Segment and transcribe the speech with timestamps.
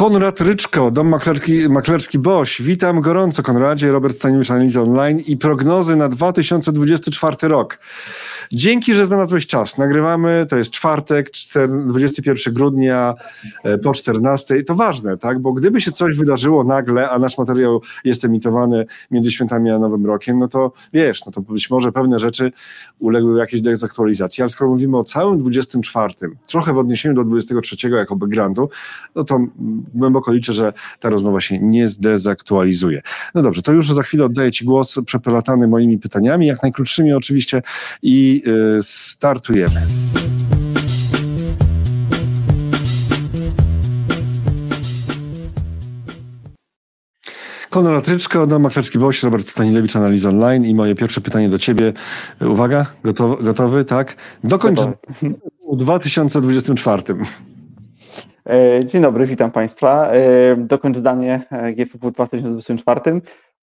[0.00, 2.62] Konrad Ryczko, Dom Maklerki, Maklerski Boś.
[2.62, 3.92] Witam gorąco, Konradzie.
[3.92, 7.78] Robert Staniewicz, Analiza Online i prognozy na 2024 rok.
[8.52, 9.78] Dzięki, że znalazłeś czas.
[9.78, 11.30] Nagrywamy, to jest czwartek,
[11.86, 13.14] 21 grudnia
[13.64, 14.62] e, po 14.
[14.62, 15.38] To ważne, tak?
[15.38, 20.06] Bo gdyby się coś wydarzyło nagle, a nasz materiał jest emitowany między świętami a Nowym
[20.06, 22.52] Rokiem, no to wiesz, no to być może pewne rzeczy
[22.98, 26.14] uległy jakiejś dezaktualizacji, ale skoro mówimy o całym 24,
[26.46, 28.68] trochę w odniesieniu do 23 jako backgroundu,
[29.14, 29.40] no to
[29.94, 33.02] głęboko liczę, że ta rozmowa się nie zdezaktualizuje.
[33.34, 37.62] No dobrze, to już za chwilę oddaję Ci głos przepelatany moimi pytaniami, jak najkrótszymi oczywiście
[38.02, 39.86] i y, startujemy.
[47.70, 51.92] Konrad Ryczko, Dom Maklerski Boś, Robert Stanilewicz, Analiza Online i moje pierwsze pytanie do Ciebie.
[52.40, 54.16] Uwaga, gotowy, gotowy tak?
[54.44, 54.80] Dokończ
[55.72, 57.02] w 2024.
[58.46, 60.08] E, dzień dobry, witam Państwa.
[60.08, 63.00] E, dokończ zdanie e, GFP w 2024.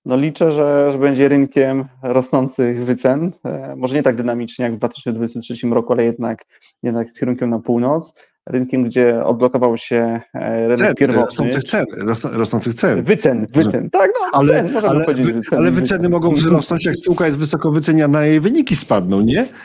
[0.08, 3.32] No liczę, że, że będzie rynkiem rosnących wycen.
[3.78, 6.46] Może nie tak dynamicznie jak w 2023 roku, ale jednak,
[6.84, 8.14] jednak z kierunkiem na północ
[8.50, 11.26] rynkiem, gdzie odblokował się e, rynek cen, pierwotny.
[11.26, 11.86] Rosnących cen,
[12.34, 13.04] rosnących cen.
[13.04, 15.60] Wycen, wycen, tak, no, ale, cen, możemy ale, powiedzieć wycen.
[15.60, 19.46] Ale wyceny mogą wzrosnąć, jak spółka jest wysoko wyceniana, jej wyniki spadną, nie?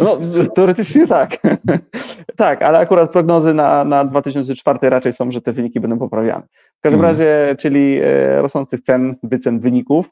[0.00, 0.18] No,
[0.54, 1.36] teoretycznie tak.
[2.36, 6.42] tak, ale akurat prognozy na, na 2004 raczej są, że te wyniki będą poprawiane.
[6.78, 7.16] W każdym hmm.
[7.16, 10.10] razie, czyli e, rosnących cen, wycen wyników,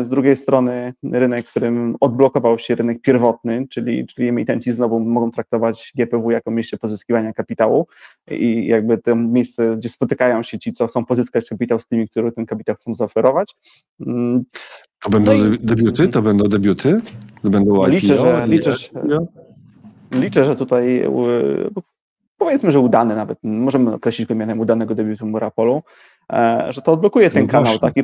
[0.00, 5.92] z drugiej strony rynek, którym odblokował się rynek pierwotny, czyli, czyli emitenci znowu mogą traktować
[5.96, 7.86] GPW jako miejsce pozyskiwania kapitału
[8.30, 12.32] i jakby to miejsce, gdzie spotykają się ci, co chcą pozyskać kapitał z tymi, którzy
[12.32, 13.56] ten kapitał chcą zaoferować.
[14.06, 14.44] Mm.
[15.02, 16.08] To będą no debiuty?
[16.08, 17.00] To będą debiuty?
[17.42, 17.86] To będą IPO?
[17.86, 18.74] Liczę, że, liczę,
[20.12, 21.04] liczę, że tutaj
[22.44, 25.82] powiedzmy, że udany nawet, możemy określić go mianem udanego debiutu Murapolu, e,
[26.68, 28.02] że to odblokuje ten no kanał, tak i,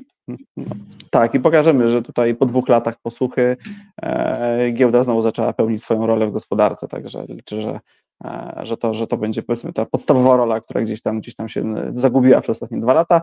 [1.11, 3.57] tak i pokażemy, że tutaj po dwóch latach posłuchy
[4.03, 7.81] e, giełda znowu zaczęła pełnić swoją rolę w gospodarce, także liczę, że,
[8.25, 11.49] e, że, to, że to będzie powiedzmy ta podstawowa rola, która gdzieś tam, gdzieś tam
[11.49, 13.23] się zagubiła przez ostatnie dwa lata.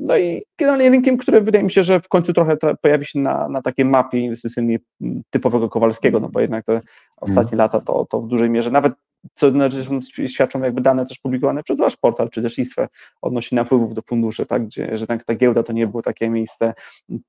[0.00, 3.48] No i generalnie rynkiem, który wydaje mi się, że w końcu trochę pojawi się na,
[3.48, 4.78] na takiej mapie inwestycyjnej
[5.30, 6.80] typowego Kowalskiego, no bo jednak te
[7.16, 7.58] ostatnie mm.
[7.58, 8.92] lata to, to w dużej mierze, nawet
[9.34, 9.84] co znaczy,
[10.28, 12.88] świadczą jakby dane też publikowane przez wasz portal, czy też ISFE
[13.22, 16.74] odnośnie napływów do funduszy, tak, gdzie, że tak, ta giełda to nie było takie miejsce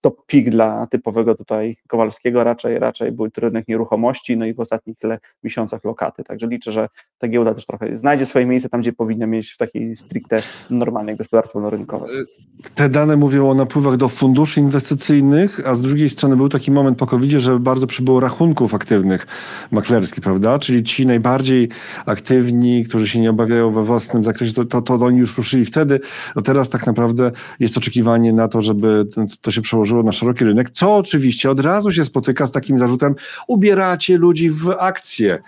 [0.02, 4.60] top pik dla typowego tutaj Kowalskiego, raczej, raczej był to rynek nieruchomości, no i w
[4.60, 8.82] ostatnich tyle miesiącach lokaty, także liczę, że ta giełda też trochę znajdzie swoje miejsce tam,
[8.82, 10.38] gdzie powinna mieć w takiej stricte
[10.70, 12.10] normalnej gospodarce wolnorynkowej.
[12.76, 16.98] Te dane mówią o napływach do funduszy inwestycyjnych, a z drugiej strony był taki moment
[16.98, 19.28] po covid że bardzo przybyło rachunków aktywnych
[19.72, 21.70] maklerskich, prawda, czyli ci najbardziej
[22.06, 26.00] aktywni, którzy się nie obawiają we własnym zakresie, to, to, to oni już ruszyli wtedy.
[26.36, 29.08] No teraz tak naprawdę jest oczekiwanie na to, żeby
[29.42, 33.16] to się przełożyło na szeroki rynek, co oczywiście od razu się spotyka z takim zarzutem,
[33.48, 35.40] ubieracie ludzi w akcje.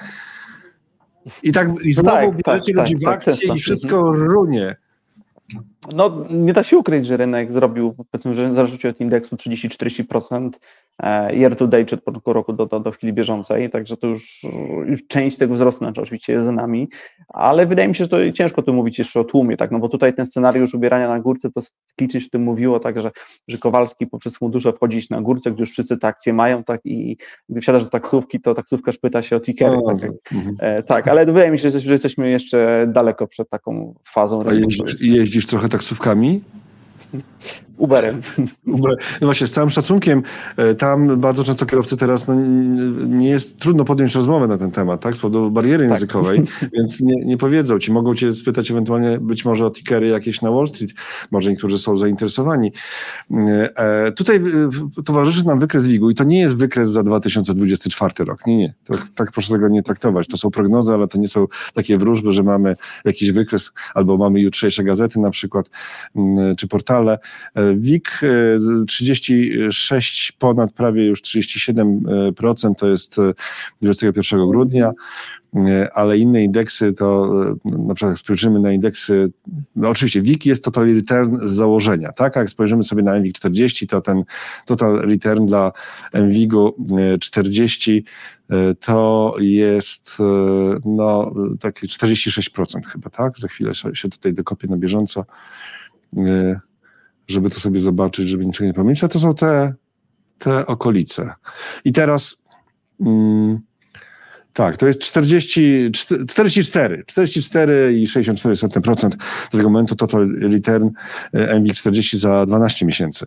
[1.44, 4.76] I tak i znowu tak, ubieracie tak, ludzi tak, w akcje i wszystko runie.
[5.96, 10.50] No, nie da się ukryć, że rynek zrobił, powiedzmy, że zarzucił od indeksu 30-40% e,
[11.34, 14.46] year to date, czy od początku roku do, do, do chwili bieżącej, także to już,
[14.86, 16.90] już część tego wzrostu znaczy oczywiście jest za nami,
[17.28, 19.90] ale wydaje mi się, że to ciężko tu mówić jeszcze o tłumie, tak, no bo
[19.90, 23.12] tutaj ten scenariusz ubierania na górce, to się o tym mówiło, tak, że,
[23.48, 27.18] że Kowalski poprzez fundusze wchodzić na górce, gdy już wszyscy te akcje mają, tak, i
[27.50, 30.12] gdy wsiadasz do taksówki, to taksówkarz pyta się o tickery, tak,
[30.60, 34.40] e, tak, ale wydaje mi się, że jesteśmy jeszcze daleko przed taką fazą.
[34.48, 36.42] A jeździsz, jeździsz trochę taksówkami?
[37.80, 38.22] Uberem.
[38.68, 38.96] Uber.
[39.22, 40.24] No właśnie, z całym szacunkiem,
[40.58, 42.36] e, tam bardzo często kierowcy teraz no,
[43.08, 45.94] nie jest trudno podjąć rozmowę na ten temat, tak, z powodu bariery tak.
[45.94, 46.42] językowej,
[46.74, 50.52] więc nie, nie powiedzą ci, mogą cię spytać ewentualnie być może o tickery jakieś na
[50.52, 50.94] Wall Street,
[51.32, 52.72] może niektórzy są zainteresowani.
[53.32, 58.26] E, e tutaj e, towarzyszy nam wykres WIG-u i to nie jest wykres za 2024
[58.26, 61.28] rok, nie, nie, to, tak proszę tego nie traktować, to są prognozy, ale to nie
[61.28, 65.70] są takie wróżby, że mamy jakiś wykres, albo mamy jutrzejsze gazety na przykład,
[66.58, 67.20] czy portale,
[67.77, 68.19] WIG
[68.88, 73.16] 36 ponad prawie już 37% to jest
[73.81, 74.94] 21 e, grudnia
[75.94, 79.31] ale inne indeksy to e, na przykład jak spojrzymy na indeksy,
[79.75, 82.38] no oczywiście WIG jest total return z założenia, tak?
[82.38, 84.24] A jak spojrzymy sobie na MWIG 40, to ten
[84.65, 85.72] total return dla
[86.13, 86.75] MWIG-u
[87.19, 88.06] 40
[88.50, 90.18] e, to jest
[90.86, 93.39] no takie 46% chyba, tak?
[93.39, 95.25] Za chwilę się tutaj dokopię na bieżąco
[97.30, 99.74] żeby to sobie zobaczyć, żeby niczego nie a to są te,
[100.38, 101.34] te okolice.
[101.86, 102.36] I teraz
[103.02, 103.60] mm,
[104.54, 105.92] Tak, to jest 40,
[106.28, 109.10] 44, 44 i 64%
[109.48, 110.90] z tego momentu total return
[111.34, 113.26] e, MWIG40 za 12 miesięcy.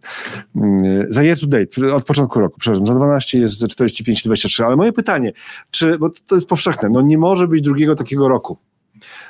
[0.57, 4.93] Mm, za year to date, od początku roku, przepraszam, za 12 jest 45,23, ale moje
[4.93, 5.33] pytanie,
[5.71, 8.59] czy, bo to jest powszechne, no nie może być drugiego takiego roku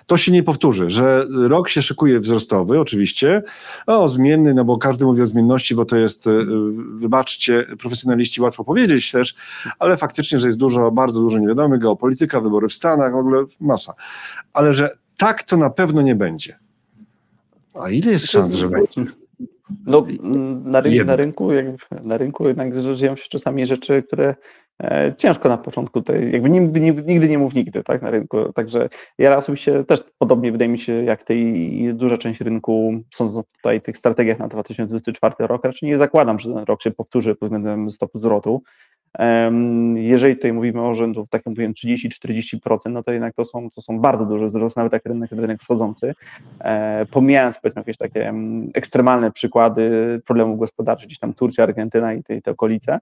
[0.06, 3.42] to się nie powtórzy, że rok się szykuje wzrostowy, oczywiście,
[3.86, 6.30] o zmienny, no bo każdy mówi o zmienności, bo to jest, e,
[6.98, 9.34] wybaczcie, profesjonaliści łatwo powiedzieć też,
[9.78, 13.94] ale faktycznie, że jest dużo, bardzo dużo niewiadomych, geopolityka, wybory w Stanach, w ogóle masa.
[14.52, 16.58] Ale że tak to na pewno nie będzie.
[17.74, 19.04] A ile jest szans, że będzie?
[19.86, 20.06] No,
[20.64, 21.50] na, rynku, na, rynku,
[22.02, 24.34] na rynku jednak dzieją się czasami rzeczy, które
[25.16, 28.52] ciężko na początku tej, jakby nigdy, nigdy nie mów nigdy, tak, na rynku.
[28.52, 28.88] Także
[29.18, 33.98] ja osobiście też podobnie wydaje mi się, jak tej duża część rynku, są tutaj tych
[33.98, 38.18] strategiach na 2024 rok, raczej nie zakładam, że ten rok się powtórzy pod względem stopu
[38.18, 38.62] zwrotu.
[39.94, 43.80] Jeżeli tutaj mówimy o rzędu, tak jak mówiłem, 30-40%, no to jednak to są, to
[43.80, 46.14] są bardzo duże wzrosty, nawet jak rynek, rynek wschodzący.
[46.60, 48.34] E, pomijając powiedzmy jakieś takie
[48.74, 52.98] ekstremalne przykłady problemów gospodarczych, gdzieś tam Turcja, Argentyna i te, te okolice,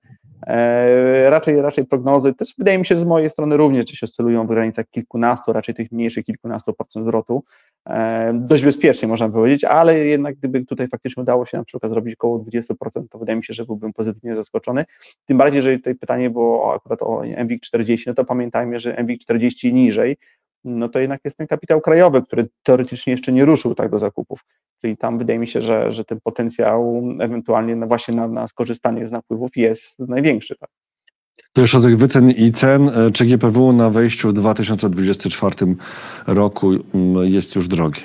[0.46, 4.48] e, raczej, raczej prognozy też wydaje mi się z mojej strony również gdzieś oscylują w
[4.48, 7.44] granicach kilkunastu, raczej tych mniejszych kilkunastu procent zwrotu.
[7.88, 12.14] E, dość bezpiecznie można powiedzieć, ale jednak gdyby tutaj faktycznie udało się na przykład zrobić
[12.14, 12.74] około 20%,
[13.10, 14.84] to wydaje mi się, że byłbym pozytywnie zaskoczony.
[15.26, 19.20] Tym bardziej, jeżeli tutaj pytanie było akurat o MWIG 40, no to pamiętajmy, że MWIG
[19.20, 20.16] 40 niżej,
[20.64, 24.44] no to jednak jest ten kapitał krajowy, który teoretycznie jeszcze nie ruszył tak do zakupów.
[24.80, 29.08] Czyli tam wydaje mi się, że, że ten potencjał ewentualnie na właśnie na, na skorzystanie
[29.08, 30.56] z napływów jest największy.
[30.56, 30.70] Tak?
[31.52, 32.88] To już o tych wycen i cen.
[32.88, 35.54] E, czy GPW na wejściu w 2024
[36.26, 38.02] roku mm, jest już drogie?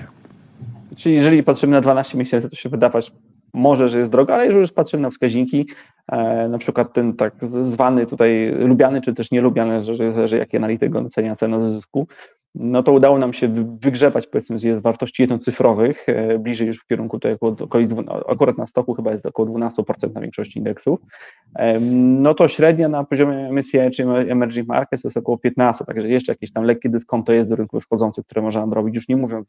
[0.97, 3.11] Czyli jeżeli patrzymy na 12 miesięcy, to się wydawać
[3.55, 5.67] może, że jest droga, ale jeżeli już patrzymy na wskaźniki,
[6.11, 10.95] e, na przykład ten tak zwany tutaj lubiany, czy też nielubiany, że zależy jaki analityk
[10.95, 12.07] ocenia cenę zysku,
[12.55, 13.47] no to udało nam się
[13.81, 17.55] wygrzebać powiedzmy z wartości jednocyfrowych, e, bliżej już w kierunku tej około,
[18.29, 20.99] akurat na stoku chyba jest około 12% na większości indeksów,
[21.91, 26.51] no to średnia na poziomie MSCI czy Emerging Markets jest około 15, także jeszcze jakieś
[26.51, 29.47] tam lekkie dyskonto jest do rynku wschodzących, które można robić, już nie mówiąc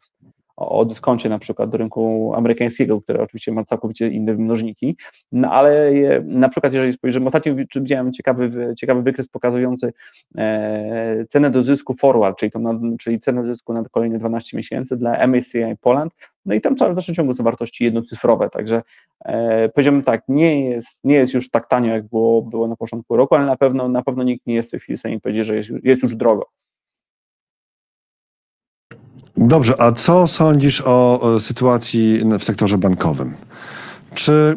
[0.56, 4.96] o dyskoncie na przykład do rynku amerykańskiego, który oczywiście ma całkowicie inne mnożniki,
[5.32, 5.92] no ale
[6.24, 9.92] na przykład jeżeli spojrzymy, ostatnio widziałem ciekawy, ciekawy wykres pokazujący
[10.38, 12.52] e, cenę do zysku forward, czyli,
[13.00, 16.12] czyli cenę zysku na kolejne 12 miesięcy dla MSCI Poland,
[16.46, 18.82] no i tam w dalszym ciągu są wartości jednocyfrowe, także
[19.24, 23.16] e, powiedziałbym tak, nie jest, nie jest już tak tanio, jak było, było na początku
[23.16, 25.46] roku, ale na pewno, na pewno nikt nie jest w tej chwili w stanie powiedzieć,
[25.46, 26.46] że jest, jest już drogo.
[29.36, 33.34] Dobrze, a co sądzisz o, sytuacji w sektorze bankowym?
[34.14, 34.56] Czy,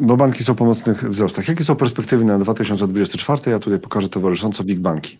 [0.00, 3.50] bo banki są po mocnych wzrostach, jakie są perspektywy na 2024?
[3.50, 5.18] Ja tutaj pokażę towarzysząco Big Banki.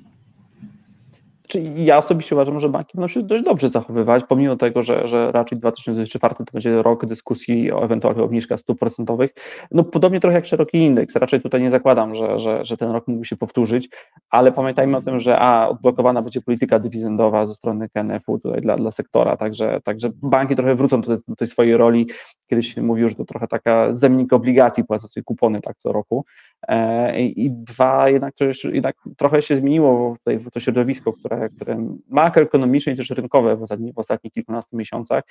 [1.50, 5.32] Czyli ja osobiście uważam, że banki będą się dość dobrze zachowywać, pomimo tego, że, że
[5.32, 9.30] raczej 2024 to będzie rok dyskusji o ewentualnych obniżkach stóp procentowych.
[9.70, 11.16] No podobnie trochę jak szeroki indeks.
[11.16, 13.88] Raczej tutaj nie zakładam, że, że, że ten rok mógłby się powtórzyć,
[14.30, 18.76] ale pamiętajmy o tym, że a odblokowana będzie polityka dywidendowa ze strony KNF-u tutaj dla,
[18.76, 22.06] dla sektora, także, także banki trochę wrócą do do tej swojej roli.
[22.46, 26.24] Kiedyś mówił, że to trochę taka zemnik obligacji płacących kupony tak co roku.
[26.68, 31.96] E, I dwa, jednak, to już, jednak trochę się zmieniło tutaj to środowisko, które, które
[32.08, 35.24] makroekonomiczne i też rynkowe w ostatnich, w ostatnich kilkunastu miesiącach.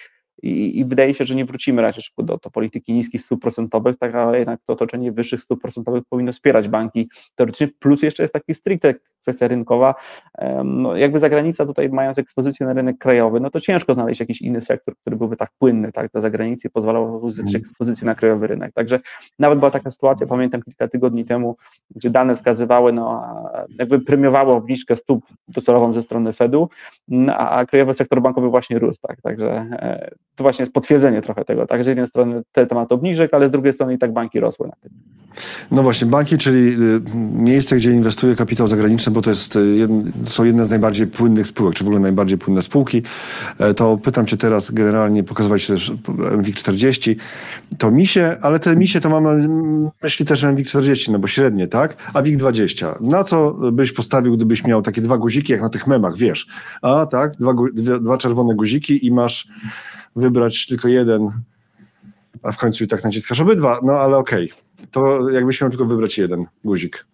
[0.44, 3.98] I, i wydaje się, że nie wrócimy raczej szybko do, do polityki niskich stóp procentowych,
[3.98, 8.34] tak ale jednak to otoczenie wyższych stóp procentowych powinno wspierać banki teoretycznie, plus jeszcze jest
[8.34, 9.96] taki stricte kwestia rynkowa,
[10.64, 14.62] no jakby zagranica tutaj mając ekspozycję na rynek krajowy, no to ciężko znaleźć jakiś inny
[14.62, 17.62] sektor, który byłby tak płynny, tak, dla zagranicy pozwalał uzyskać mhm.
[17.62, 19.00] ekspozycję na krajowy rynek, także
[19.40, 21.58] nawet była taka sytuacja, pamiętam kilka tygodni temu,
[21.96, 23.24] gdzie dane wskazywały, no
[23.80, 26.70] jakby premiowało obniżkę stóp docelową ze strony Fedu,
[27.38, 31.68] a krajowy sektor bankowy właśnie rósł, tak, także e, to właśnie jest potwierdzenie trochę tego,
[31.68, 34.68] tak, z jednej strony te tematy obniżek, ale z drugiej strony i tak banki rosły
[34.68, 34.92] na tym.
[35.72, 37.02] No właśnie, banki, czyli y,
[37.34, 39.88] miejsce, gdzie inwestuje kapitał zagraniczny, bo to jest, y,
[40.24, 43.02] są jedne z najbardziej płynnych spółek, czy w ogóle najbardziej płynne spółki,
[43.60, 47.16] e, to pytam Cię teraz generalnie, pokazywać też MWIG40,
[47.78, 49.28] to misie, ale te misie to mam
[50.04, 50.44] myśli też
[51.10, 52.12] MWIG40, no bo średnie, tak?
[52.14, 56.18] A WIG20, na co byś postawił, gdybyś miał takie dwa guziki, jak na tych memach,
[56.18, 56.48] wiesz?
[56.82, 57.54] A tak, dwa,
[58.02, 59.48] dwa czerwone guziki i masz
[60.16, 61.32] wybrać tylko jeden,
[62.44, 64.52] a w końcu i tak naciskasz obydwa, no ale okej.
[64.52, 64.88] Okay.
[64.92, 67.06] To jakbyś miał tylko wybrać jeden guzik.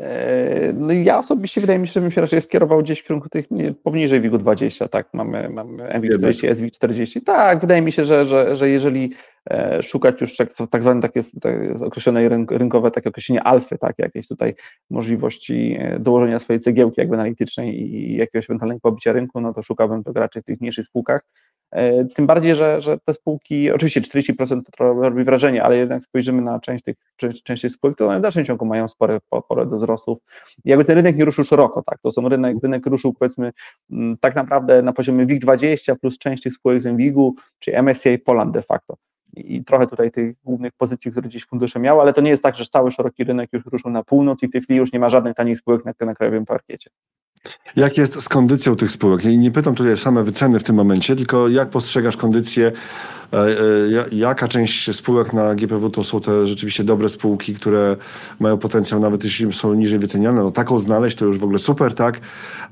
[0.00, 3.28] E, no ja osobiście wydaje mi się, że bym się raczej skierował gdzieś w kierunku
[3.28, 7.22] tych nie, poniżej WIG-u 20, tak, mamy, mamy MWIG 40, SWIG 40.
[7.22, 9.12] Tak, wydaje mi się, że, że, że jeżeli
[9.82, 14.54] szukać już tak, tak zwane takie, tak określone rynkowe takie określenie alfy, tak, jakieś tutaj
[14.90, 20.04] możliwości e, dołożenia swojej cegiełki jakby analitycznej i jakiegoś ewentualnego pobicia rynku, no to szukałbym
[20.04, 21.22] tego raczej w tych mniejszych spółkach.
[21.70, 26.42] E, tym bardziej, że, że te spółki, oczywiście 40% to robi wrażenie, ale jednak spojrzymy
[26.42, 29.76] na część tych, część, część spółek, to one w dalszym ciągu mają spore pole do
[29.76, 30.18] wzrostów.
[30.64, 33.52] I jakby ten rynek nie ruszył szeroko, tak, to są rynek, rynek ruszył powiedzmy
[33.90, 38.54] mm, tak naprawdę na poziomie WIG20 plus część tych spółek z MWIG-u, czy MSCI Poland
[38.54, 38.96] de facto
[39.36, 42.56] i trochę tutaj tych głównych pozycji, które gdzieś fundusze miały, ale to nie jest tak,
[42.56, 45.08] że cały szeroki rynek już ruszył na północ i w tej chwili już nie ma
[45.08, 46.90] żadnych tanich spółek na, na krajowym parkiecie.
[47.76, 49.24] Jak jest z kondycją tych spółek?
[49.24, 52.72] I nie pytam tutaj o same wyceny w tym momencie, tylko jak postrzegasz kondycję,
[53.32, 53.54] e, e,
[54.12, 57.96] jaka część spółek na GPW to są te rzeczywiście dobre spółki, które
[58.40, 61.94] mają potencjał, nawet jeśli są niżej wyceniane, no taką znaleźć to już w ogóle super,
[61.94, 62.20] tak?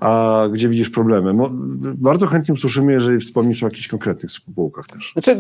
[0.01, 1.49] A gdzie widzisz problemy?
[1.95, 5.13] Bardzo chętnie usłyszymy, jeżeli wspomnisz o jakichś konkretnych spółkach też.
[5.13, 5.37] Znaczy,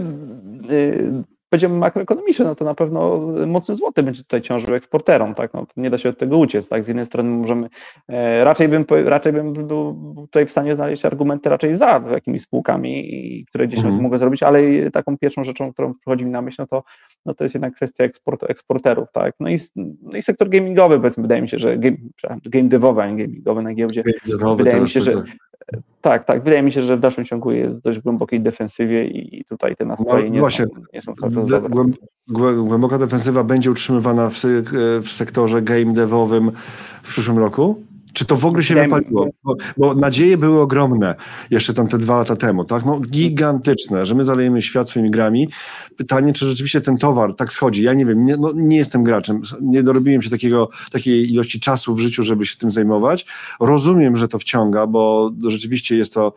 [1.50, 5.90] będziemy makroekonomiczne, no to na pewno mocny złoty będzie tutaj ciążył eksporterom, tak, no, nie
[5.90, 7.68] da się od tego uciec, tak, z jednej strony możemy,
[8.08, 13.44] e, raczej bym, raczej bym był tutaj w stanie znaleźć argumenty raczej za jakimiś spółkami,
[13.48, 14.02] które gdzieś mhm.
[14.02, 16.82] mogę zrobić, ale taką pierwszą rzeczą, którą przychodzi mi na myśl, no to,
[17.26, 19.58] no to jest jednak kwestia eksport, eksporterów, tak, no i,
[20.02, 21.96] no i sektor gamingowy, powiedzmy, wydaje mi się, że game,
[22.44, 24.02] game devowy, a nie gamingowy na giełdzie,
[24.56, 25.24] wydaje mi się, że tak,
[26.00, 26.44] tak.
[26.44, 29.84] Wydaje mi się, że w dalszym ciągu jest w dość głębokiej defensywie i tutaj te
[29.84, 31.84] nastroje no, nie, właśnie, są, nie są dobre.
[32.56, 34.34] Głęboka defensywa będzie utrzymywana w,
[35.02, 36.52] w sektorze game devowym
[37.02, 37.82] w przyszłym roku?
[38.16, 39.28] Czy to w ogóle się wypaliło?
[39.44, 41.14] Bo, bo, nadzieje były ogromne
[41.50, 42.84] jeszcze tam te dwa lata temu, tak?
[42.84, 45.48] No gigantyczne, że my zalejemy świat swoimi grami.
[45.96, 47.82] Pytanie, czy rzeczywiście ten towar tak schodzi.
[47.82, 51.94] Ja nie wiem, nie, no, nie jestem graczem, nie dorobiłem się takiego, takiej ilości czasu
[51.94, 53.26] w życiu, żeby się tym zajmować.
[53.60, 56.34] Rozumiem, że to wciąga, bo rzeczywiście jest to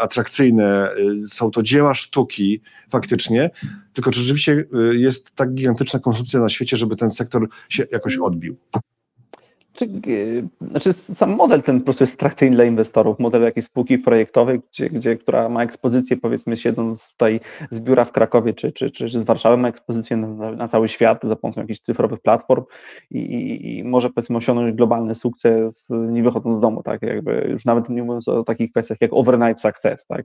[0.00, 0.88] atrakcyjne,
[1.28, 2.60] są to dzieła sztuki
[2.90, 3.50] faktycznie,
[3.92, 4.52] tylko czy rzeczywiście
[4.92, 8.56] y, jest tak gigantyczna konsumpcja na świecie, żeby ten sektor się jakoś odbił?
[9.74, 13.98] Czy, e, znaczy sam model ten po prostu jest atrakcyjny dla inwestorów, model jakiejś spółki
[13.98, 18.90] projektowej, gdzie, gdzie, która ma ekspozycję, powiedzmy siedząc tutaj z biura w Krakowie czy, czy,
[18.90, 22.64] czy z Warszawy, ma ekspozycję na, na cały świat za pomocą jakichś cyfrowych platform
[23.10, 27.64] i, i, i, może powiedzmy osiągnąć globalny sukces nie wychodząc z domu, tak, jakby już
[27.64, 30.24] nawet nie mówiąc o takich kwestiach jak overnight success, tak,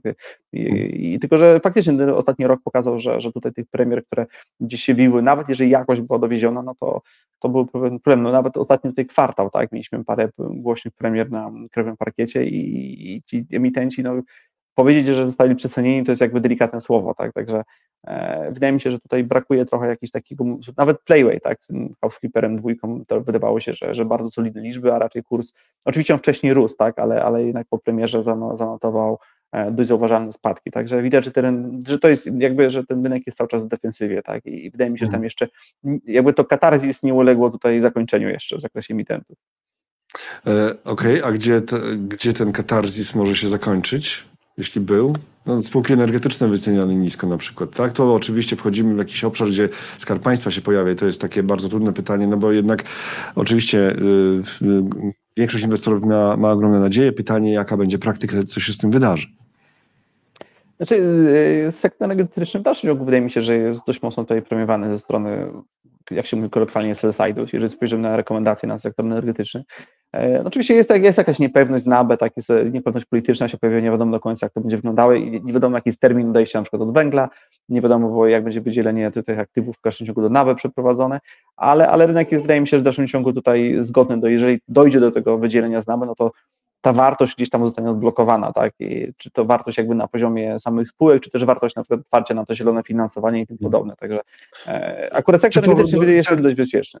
[0.52, 4.26] i, i tylko, że faktycznie ten ostatni rok pokazał, że, że tutaj tych premier, które
[4.60, 7.02] gdzieś się wiły, nawet jeżeli jakość była dowieziona, no to,
[7.38, 9.72] to był pewien problem, no nawet ostatni tutaj kwart kwartał, tak?
[9.72, 14.22] Mieliśmy parę głośnych premier na krewym parkiecie i, i ci emitenci, no
[14.74, 17.32] powiedzieć, że zostali przecenieni, to jest jakby delikatne słowo, tak?
[17.32, 17.62] Także
[18.06, 20.44] e, wydaje mi się, że tutaj brakuje trochę jakiejś takiego,
[20.76, 21.64] nawet Playway, tak?
[21.64, 25.22] Z tym house flipperem dwójką, to wydawało się, że, że bardzo solidne liczby, a raczej
[25.22, 25.52] kurs,
[25.84, 26.98] oczywiście on wcześniej rósł, tak?
[26.98, 29.18] Ale, ale jednak po premierze zanotował
[29.70, 30.70] dość zauważalne spadki.
[30.70, 33.68] Także widać, że, ten, że to jest jakby, że ten rynek jest cały czas w
[33.68, 34.46] defensywie, tak?
[34.46, 35.24] I wydaje mi się, że tam mhm.
[35.24, 35.48] jeszcze
[36.04, 39.38] jakby to katarzis nie uległo tutaj zakończeniu jeszcze w zakresie emitentów.
[40.46, 41.24] E, Okej, okay.
[41.24, 44.24] a gdzie, te, gdzie ten katarzis może się zakończyć,
[44.58, 45.16] jeśli był?
[45.46, 47.92] No, spółki energetyczne wyceniane nisko na przykład, tak?
[47.92, 51.42] To oczywiście wchodzimy w jakiś obszar, gdzie Skarb Państwa się pojawia i to jest takie
[51.42, 52.84] bardzo trudne pytanie, no bo jednak
[53.34, 57.12] oczywiście yy, yy, większość inwestorów ma, ma ogromne nadzieje.
[57.12, 59.26] Pytanie, jaka będzie praktyka, co się z tym wydarzy.
[60.76, 60.94] Znaczy,
[61.68, 64.90] y, sektor energetyczny w dalszym ciągu wydaje mi się, że jest dość mocno tutaj premiowany
[64.90, 65.46] ze strony,
[66.10, 69.64] jak się mówi kolokwialnie, sell side'u, jeżeli spojrzymy na rekomendacje na sektor energetyczny.
[70.16, 73.58] E, oczywiście jest, tak, jest jakaś niepewność z NABE, tak, jest e, niepewność polityczna się
[73.58, 76.30] pojawia, nie wiadomo do końca, jak to będzie wyglądało i nie wiadomo, jaki jest termin
[76.30, 77.28] odejścia na przykład od węgla,
[77.68, 81.20] nie wiadomo, jak będzie wydzielenie tych aktywów w dalszym ciągu do NABE przeprowadzone,
[81.56, 84.60] ale, ale rynek jest, wydaje mi się, że w dalszym ciągu tutaj zgodny, do, jeżeli
[84.68, 86.32] dojdzie do tego wydzielenia z NABE, no to
[86.80, 88.72] ta wartość gdzieś tam zostanie odblokowana, tak?
[88.80, 92.34] I czy to wartość jakby na poziomie samych spółek, czy też wartość na przykład otwarcia
[92.34, 93.72] na to zielone finansowanie i tym mhm.
[93.72, 93.96] podobne.
[93.96, 94.20] Także
[94.66, 97.00] e, akurat sektor energetyczny jest dość bezpieczny.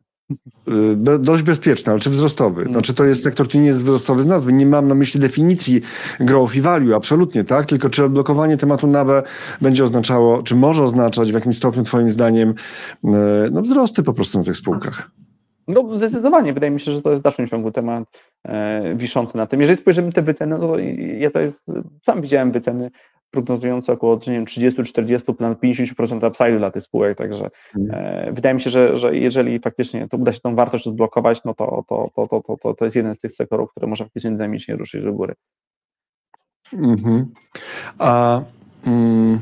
[0.68, 2.60] Y, dość bezpieczny, ale czy wzrostowy?
[2.60, 2.72] Mhm.
[2.72, 4.52] Znaczy to jest sektor, który nie jest wzrostowy z nazwy.
[4.52, 5.80] Nie mam na myśli definicji
[6.20, 7.66] growth i value, absolutnie, tak?
[7.66, 9.22] Tylko czy odblokowanie tematu NABE
[9.60, 12.54] będzie oznaczało, czy może oznaczać w jakimś stopniu twoim zdaniem
[13.04, 13.10] e,
[13.52, 15.10] no, wzrosty po prostu na tych spółkach?
[15.68, 18.04] No zdecydowanie, wydaje mi się, że to jest w dalszym ciągu temat
[18.44, 19.60] e, wiszący na tym.
[19.60, 20.78] Jeżeli spojrzymy te wyceny, no to
[21.18, 21.64] ja to jest,
[22.02, 22.90] sam widziałem wyceny
[23.30, 28.04] prognozujące około nie wiem, 30-40, nawet 50% upside dla tych spółek, także mhm.
[28.04, 31.54] e, wydaje mi się, że, że jeżeli faktycznie to uda się tą wartość odblokować, no
[31.54, 34.76] to, to, to, to, to, to jest jeden z tych sektorów, które może faktycznie dynamicznie
[34.76, 35.34] ruszyć do góry.
[36.72, 37.26] Mhm.
[37.98, 38.40] A
[38.86, 39.40] Mm,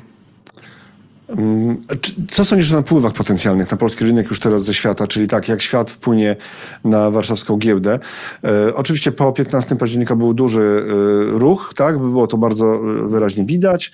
[2.28, 5.62] co sądzisz o napływach potencjalnych na polski rynek już teraz ze świata, czyli tak, jak
[5.62, 6.36] świat wpłynie
[6.84, 7.98] na warszawską giełdę?
[8.44, 13.44] E, oczywiście po 15 października był duży e, ruch, tak, było to bardzo e, wyraźnie
[13.44, 13.92] widać,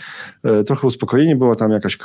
[0.67, 1.99] trochę uspokojenie, była tam jakaś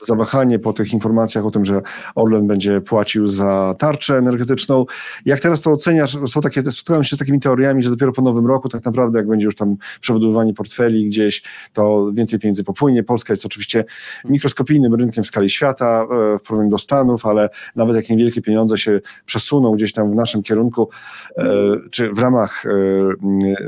[0.00, 1.82] zawahanie po tych informacjach o tym, że
[2.14, 4.86] Orlen będzie płacił za tarczę energetyczną.
[5.24, 6.16] Jak teraz to oceniasz?
[6.26, 9.28] Są takie, spotkałem się z takimi teoriami, że dopiero po nowym roku tak naprawdę, jak
[9.28, 11.42] będzie już tam przebudowywanie portfeli gdzieś,
[11.72, 13.02] to więcej pieniędzy popłynie.
[13.02, 13.84] Polska jest oczywiście
[14.24, 18.78] mikroskopijnym rynkiem w skali świata e, w porównaniu do Stanów, ale nawet jak niewielkie pieniądze
[18.78, 20.88] się przesuną gdzieś tam w naszym kierunku,
[21.36, 22.70] e, czy w ramach e,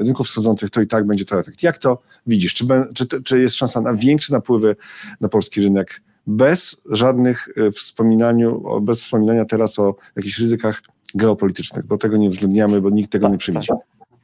[0.04, 1.62] rynków wschodzących, to i tak będzie to efekt.
[1.62, 2.54] Jak to widzisz?
[2.54, 4.76] Czy, czy, czy jest szansa na większe napływy
[5.20, 10.82] na polski rynek bez żadnych wspominaniu, bez wspominania teraz o jakichś ryzykach
[11.14, 13.68] geopolitycznych, bo tego nie uwzględniamy, bo nikt tego tak, nie przewidzi.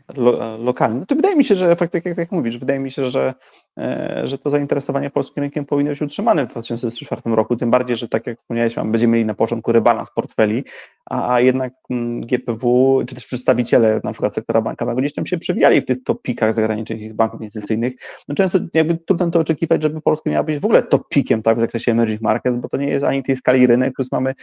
[0.08, 1.06] Tak lo, lokalny.
[1.06, 3.34] To wydaje mi się, że tak jak, jak mówisz, wydaje mi się, że,
[3.78, 8.08] e, że to zainteresowanie polskim rynkiem powinno być utrzymane w 2004 roku, tym bardziej, że
[8.08, 10.64] tak jak wspomniałeś, będziemy mieli na początku rebalans portfeli,
[11.10, 15.38] a, a jednak mm, GPW, czy też przedstawiciele na przykład sektora bankowego gdzieś tam się
[15.38, 17.92] przewijali w tych topikach zagranicznych banków inwestycyjnych.
[18.28, 21.60] No często jakby trudno to oczekiwać, żeby Polska miała być w ogóle topikiem tak, w
[21.60, 24.34] zakresie emerging markets, bo to nie jest ani tej skali rynek, plus mamy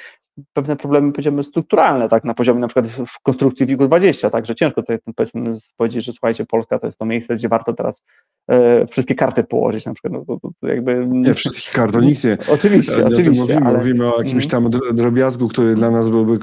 [0.53, 4.97] pewne problemy, powiedziałbym, strukturalne, tak, na poziomie na przykład w konstrukcji WIG-20, także ciężko tutaj
[5.15, 8.03] powiedzmy powiedzieć, że słuchajcie, Polska to jest to miejsce, gdzie warto teraz
[8.47, 10.13] e, wszystkie karty położyć na przykład.
[10.13, 11.07] No, to, to jakby...
[11.09, 12.37] Nie wszystkich kart, to nikt nie.
[12.53, 13.41] Oczywiście, ja oczywiście.
[13.41, 13.77] Mówimy, ale...
[13.77, 14.71] mówimy o jakimś mhm.
[14.71, 16.39] tam drobiazgu, który dla nas byłby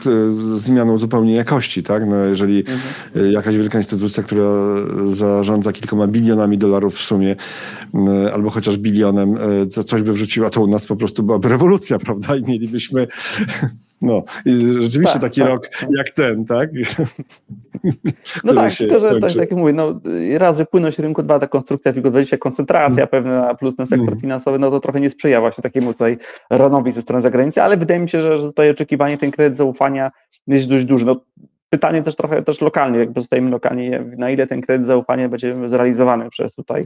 [0.56, 2.06] zmianą zupełnie jakości, tak?
[2.06, 2.80] No, jeżeli mhm.
[3.16, 4.50] E, jakaś wielka instytucja, która
[5.04, 7.36] zarządza kilkoma bilionami dolarów w sumie,
[8.32, 12.36] albo chociaż bilionem, e, coś by wrzuciła, to u nas po prostu byłaby rewolucja, prawda?
[12.36, 13.06] I mielibyśmy
[14.02, 15.50] no, i rzeczywiście tak, taki tak.
[15.50, 16.70] rok jak ten, tak?
[18.44, 20.00] No tak, tylko że tak, tak jak mówię, no,
[20.38, 23.08] raz, że płynność rynku, dwa, ta konstrukcja WIGO20, koncentracja mm.
[23.08, 24.20] pewna, plus ten sektor mm.
[24.20, 26.18] finansowy, no to trochę nie sprzyja właśnie takiemu tutaj
[26.50, 30.10] ronowi ze strony zagranicy, ale wydaje mi się, że, że tutaj oczekiwanie, ten kredyt zaufania
[30.46, 31.06] jest dość duży.
[31.06, 31.16] No,
[31.70, 36.30] pytanie też trochę też lokalnie, jak pozostajemy lokalnie, na ile ten kredyt zaufania będzie zrealizowany
[36.30, 36.84] przez tutaj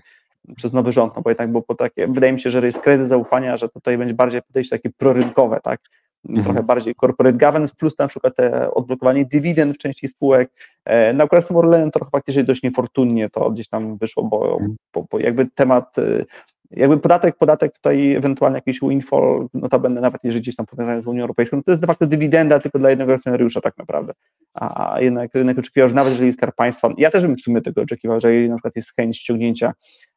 [0.56, 3.08] przez nowy rząd, no bo jednak było po takie, wydaje mi się, że jest kredyt
[3.08, 5.80] zaufania, że tutaj będzie bardziej podejście takie prorynkowe, tak,
[6.28, 6.44] mhm.
[6.44, 10.50] trochę bardziej corporate governance, plus na przykład te odblokowanie dywidend w części spółek.
[10.85, 14.76] E, na przykład z Orlenem trochę faktycznie dość niefortunnie to gdzieś tam wyszło, bo, mhm.
[14.94, 16.26] bo, bo jakby temat y,
[16.70, 21.22] jakby podatek, podatek tutaj ewentualnie jakiś windfall, notabene nawet jeżeli gdzieś tam powiązany z Unią
[21.22, 24.12] Europejską, no to jest de facto dywidenda tylko dla jednego akcjonariusza tak naprawdę,
[24.55, 27.83] a jednak rynek oczekiwał, że nawet jeżeli Skarb Państwa, ja też bym w sumie tego
[27.83, 29.72] oczekiwał, że jeżeli na przykład jest chęć ściągnięcia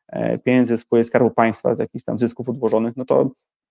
[0.07, 3.29] e, pieniędzy z spółek Skarbu Państwa z jakichś tam zysków odłożonych, no to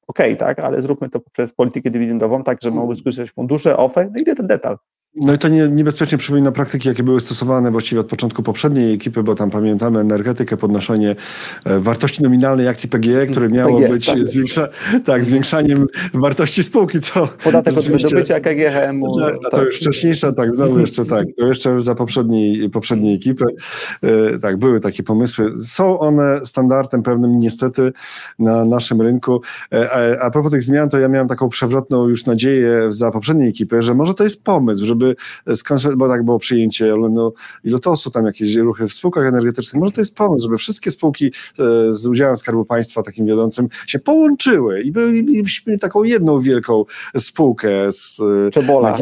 [0.09, 4.21] okay, tak, ale zróbmy to poprzez politykę dywidendową, tak, że mogły skorzystać fundusze, OFE, no
[4.21, 4.79] i ten detal.
[5.15, 9.23] No i to nie, niebezpiecznie przypomina praktyki, jakie były stosowane właściwie od początku poprzedniej ekipy,
[9.23, 11.17] bo tam pamiętamy energetykę, podnoszenie
[11.67, 14.25] e, wartości nominalnej akcji PGE, które miało PGE, być tak.
[14.25, 14.69] Zwiększa,
[15.05, 19.01] tak, zwiększaniem wartości spółki, co Podatek od wydobycia KGHM.
[19.19, 19.67] Tak, a to tak.
[19.67, 23.45] już wcześniejsza, tak, znowu jeszcze tak, to jeszcze za poprzedniej, poprzedniej ekipy.
[24.03, 25.53] E, tak, były takie pomysły.
[25.65, 27.93] Są one standardem pewnym niestety
[28.39, 29.41] na naszym rynku.
[29.73, 33.83] E, a propos tych zmian, to ja miałem taką przewrotną już nadzieję za poprzedniej ekipy,
[33.83, 35.08] że może to jest pomysł, żeby
[35.77, 37.33] żeby, bo tak było przyjęcie no,
[37.65, 41.27] i Lotosu, tam jakieś ruchy w spółkach energetycznych, może to jest pomysł, żeby wszystkie spółki
[41.27, 41.31] e,
[41.95, 46.85] z udziałem Skarbu Państwa takim wiodącym się połączyły i bylibyśmy taką jedną wielką
[47.17, 48.99] spółkę z e, Czebola,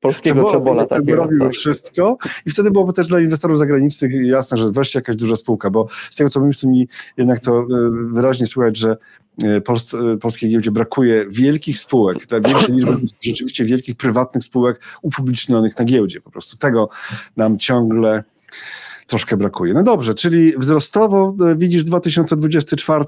[0.00, 1.52] polskiego Czebola, Czebola takiego, robiły tak.
[1.52, 5.86] wszystko i wtedy byłoby też dla inwestorów zagranicznych jasne, że wreszcie jakaś duża spółka, bo
[6.10, 7.66] z tego co mówisz, to mi jednak to e,
[8.12, 9.19] wyraźnie słychać, że E,
[9.64, 16.20] Pols polskiej giełdzie brakuje wielkich spółek, większej liczby rzeczywiście wielkich prywatnych spółek upublicznionych na giełdzie.
[16.20, 16.88] Po prostu tego
[17.36, 18.24] nam ciągle
[19.10, 19.74] troszkę brakuje.
[19.74, 23.04] No dobrze, czyli wzrostowo e, widzisz 2024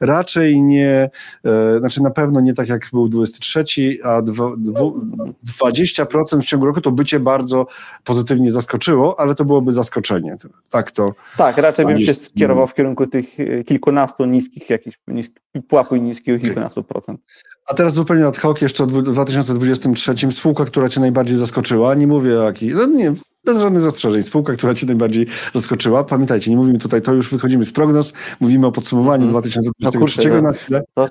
[0.00, 1.10] raczej nie,
[1.44, 3.64] e, znaczy na pewno nie tak jak był 23,
[4.04, 7.66] a 20% w ciągu roku to bycie bardzo
[8.04, 10.36] pozytywnie zaskoczyło, ale to byłoby zaskoczenie.
[10.70, 11.12] Tak to.
[11.36, 16.44] Tak, raczej bym się skierował w kierunku tych e, kilkunastu niskich, jakichś niskich, pułapu niskiego
[16.44, 17.20] kilkunastu procent.
[17.66, 22.40] A teraz zupełnie ad hoc jeszcze w 2023 spółka, która cię najbardziej zaskoczyła, nie mówię
[22.40, 23.14] o jakiej, no nie,
[23.46, 24.22] bez żadnych zastrzeżeń.
[24.22, 26.04] Spółka, która Cię najbardziej zaskoczyła.
[26.04, 29.30] Pamiętajcie, nie mówimy tutaj, to już wychodzimy z prognoz, mówimy o podsumowaniu mm.
[29.30, 30.82] 2023 no, na chwilę.
[30.94, 31.08] To,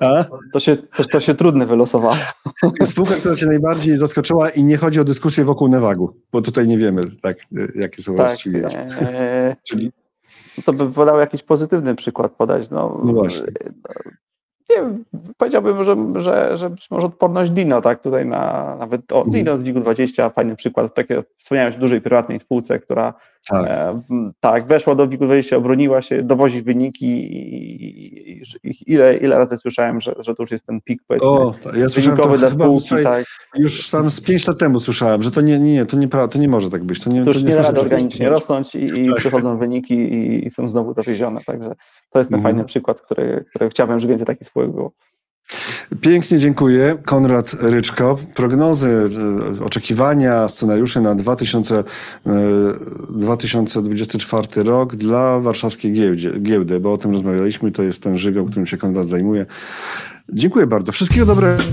[0.53, 2.15] to, się, to, to się trudne wylosowało.
[2.85, 6.77] Spółka, która Cię najbardziej zaskoczyła i nie chodzi o dyskusję wokół Nevagu, bo tutaj nie
[6.77, 7.37] wiemy, tak,
[7.75, 8.79] jakie są tak, rozstrzygnięcia.
[8.79, 9.91] E, Czyli...
[10.65, 12.69] To by podał jakiś pozytywny przykład podać.
[12.69, 13.47] No, no właśnie.
[13.65, 13.91] No,
[14.69, 14.83] nie
[15.37, 19.61] powiedziałbym, że, że, że być może odporność Dino, tak, tutaj na nawet, o, Dino z
[19.61, 23.13] WIG-20, fajny przykład, takie wspomniałem o dużej prywatnej spółce, która
[23.49, 24.01] tak, e,
[24.39, 27.81] tak weszła do WIG-20, obroniła się, dowozi wyniki i,
[28.31, 32.15] i, i, ile, ile razy słyszałem, że, że to już jest ten pik, o, ja
[32.15, 33.25] to dla spółki, tak.
[33.57, 36.47] Już tam z 5 lat temu słyszałem, że to nie, nie, to nie, to nie
[36.47, 37.03] może tak być.
[37.03, 39.15] To nie, to już to nie, nie da organicznie rosnąć i, i tak.
[39.15, 41.75] przychodzą wyniki i, i, są znowu dowiezione, także
[42.09, 42.43] to jest ten mhm.
[42.43, 44.91] fajny przykład, który, który chciałbym, żeby więcej takich spółek było.
[46.01, 46.97] Pięknie dziękuję.
[47.05, 48.19] Konrad Ryczko.
[48.35, 49.09] Prognozy,
[49.59, 51.83] e, oczekiwania, scenariusze na 2000,
[53.09, 57.71] 2024 rok dla warszawskiej giełdzie, giełdy, bo o tym rozmawialiśmy.
[57.71, 59.45] To jest ten żywioł, którym się Konrad zajmuje.
[60.29, 60.91] Dziękuję bardzo.
[60.91, 61.63] Wszystkiego dobrego.